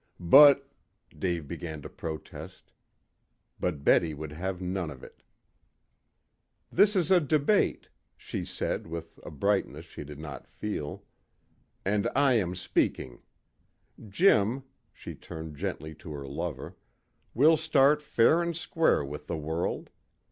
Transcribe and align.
"But" 0.19 0.67
Dave 1.19 1.47
began 1.47 1.83
to 1.83 1.87
protest. 1.89 2.71
But 3.59 3.83
Betty 3.83 4.15
would 4.15 4.31
have 4.31 4.59
none 4.59 4.89
of 4.89 5.03
it. 5.03 5.21
"This 6.71 6.95
is 6.95 7.11
a 7.11 7.19
debate," 7.19 7.87
she 8.17 8.43
said, 8.43 8.87
with 8.87 9.19
a 9.23 9.29
brightness 9.29 9.85
she 9.85 10.03
did 10.03 10.17
not 10.17 10.47
feel, 10.47 11.03
"and 11.85 12.09
I 12.15 12.33
am 12.33 12.55
speaking. 12.55 13.21
Jim," 14.09 14.63
she 14.91 15.13
turned 15.13 15.55
gently 15.55 15.93
to 15.93 16.13
her 16.13 16.25
lover, 16.25 16.75
"we'll 17.35 17.55
start 17.55 18.01
fair 18.01 18.41
and 18.41 18.57
square 18.57 19.05
with 19.05 19.27
the 19.27 19.37
world. 19.37 19.91